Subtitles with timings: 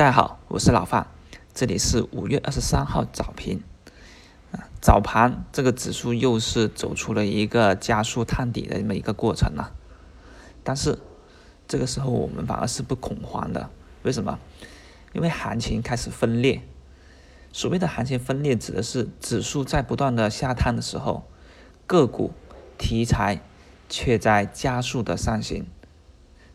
[0.00, 1.08] 大家好，我是老范，
[1.52, 3.62] 这里是五月二十三号早评。
[4.50, 9.74] 啊，早盘这个指数又是走出了一个加速探底的这么一个过程了，
[10.64, 10.98] 但是
[11.68, 13.68] 这个时候我们反而是不恐慌的，
[14.02, 14.38] 为什么？
[15.12, 16.62] 因为行情开始分裂。
[17.52, 21.28] 所谓的行情分裂，指的是指数在不断的下探的时候，
[21.86, 22.32] 个股
[22.78, 23.42] 题材
[23.90, 25.66] 却在加速的上行，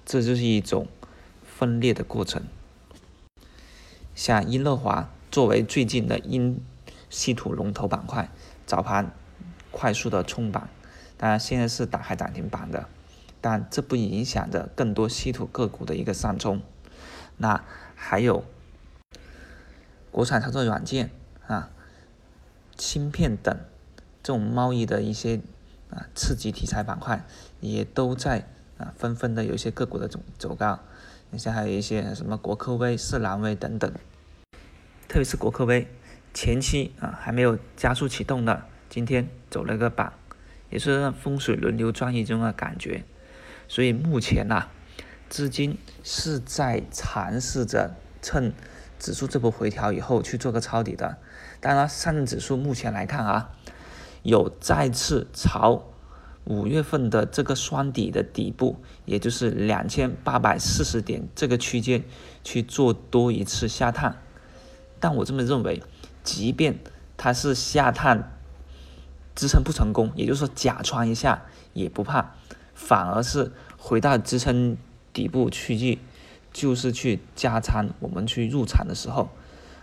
[0.03, 0.87] 这就是一种
[1.43, 2.41] 分裂的过程。
[4.15, 6.59] 像英乐华作为最近的英
[7.09, 8.31] 稀土龙头板块，
[8.65, 9.11] 早盘
[9.69, 10.69] 快速的冲板，
[11.17, 12.87] 当然现在是打开涨停板的，
[13.41, 16.61] 但这不影响着更多稀土个股的一个上冲。
[17.37, 18.43] 那还有。
[20.11, 21.11] 国产操作软件
[21.45, 21.69] 啊、
[22.77, 23.53] 芯片等
[24.23, 25.41] 这种贸易的一些
[25.89, 27.25] 啊刺激题材板块，
[27.59, 30.79] 也都在啊纷纷的有一些个股的走走高。
[31.35, 33.91] 你像还有一些什么国科威、士兰威等等，
[35.09, 35.85] 特别是国科威
[36.33, 40.13] 前期啊还没有加速启动的，今天走了个板，
[40.69, 43.03] 也是风水轮流转一种的感觉。
[43.67, 44.69] 所以目前呐，
[45.27, 48.53] 资金是在尝试着趁。
[48.97, 51.17] 指数这波回调以后去做个抄底的，
[51.59, 53.51] 当然上证指数目前来看啊，
[54.23, 55.83] 有再次朝
[56.45, 62.03] 五月份的这个双底的底部，也就是两千八百四十点这个区间
[62.43, 64.21] 去做多一次下探，
[64.99, 65.83] 但我这么认为，
[66.23, 66.79] 即便
[67.17, 68.31] 它是下探
[69.35, 72.35] 支撑不成功，也就是说假穿一下也不怕，
[72.73, 74.77] 反而是回到支撑
[75.13, 75.99] 底部区域。
[76.53, 79.27] 就是去加仓，我们去入场的时候，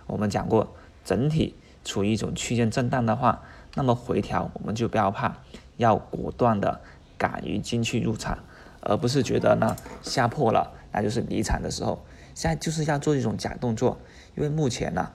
[0.06, 0.74] 我们讲过，
[1.04, 3.42] 整体处于一种区间震荡的话，
[3.74, 5.36] 那么回调我们就不要怕，
[5.82, 6.80] 要果断的
[7.18, 8.38] 敢于进去入场，
[8.80, 12.04] 而不是觉得呢下破了那就是离场的时候。
[12.34, 13.98] 现在就是要做一种假动作，
[14.36, 15.10] 因为目前呢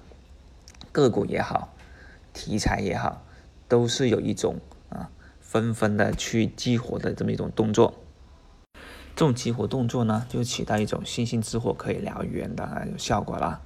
[0.92, 1.74] 个股也好，
[2.32, 3.24] 题材也好，
[3.68, 4.58] 都是有一种
[4.90, 5.10] 啊
[5.40, 7.96] 纷纷的去激活的这么一种动作。
[9.16, 13.62] 这种激活动作呢，就起到一种星星之火可以燎原的那种效果了。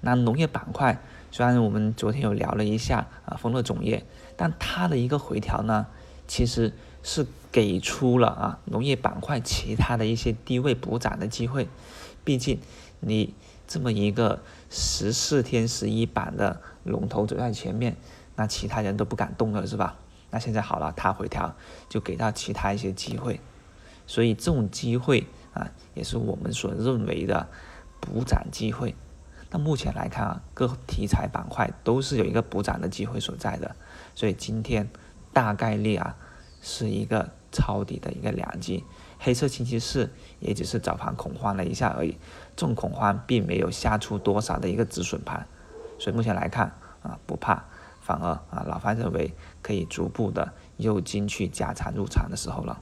[0.00, 0.98] 那农业板块，
[1.30, 4.04] 虽然我们昨天有聊了一下啊，丰乐种业，
[4.36, 5.86] 但它的一个回调呢，
[6.26, 6.72] 其实
[7.02, 11.68] 是给出了啊农业板块其他的一些低位补涨的机会。
[12.24, 12.60] 毕竟
[13.00, 13.34] 你
[13.66, 17.96] 这么一个十四天十一板的龙头走在前面，
[18.34, 19.96] 那其他人都不敢动了，是吧？
[20.30, 21.54] 那现在好了，它回调
[21.88, 23.40] 就给到其他一些机会。
[24.08, 27.48] 所以这种机会啊，也是我们所认为的
[28.00, 28.94] 补涨机会。
[29.50, 33.76] 那目前来看啊，各题材板块都是有一个补涨的机会所在的。
[34.14, 34.88] 所以今天
[35.36, 36.16] 大概率啊，
[36.62, 38.82] 是一个抄底的一个良机。
[39.18, 40.10] 黑色星期四
[40.40, 42.16] 也只是早盘恐慌了一下而已，
[42.56, 45.46] 重恐慌并没有下出多少的一个止损盘。
[45.98, 47.64] 所以目前来看啊，不怕，
[48.00, 52.80] 反而啊，老范认为可以逐步的又进去加仓入场的时候了。